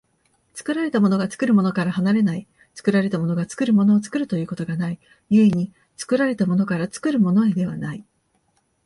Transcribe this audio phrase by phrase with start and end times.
[0.55, 8.03] 作られたものが作るものから離れない、作られたものが作るものを作るということがない、故に作られたものから作るものへではない。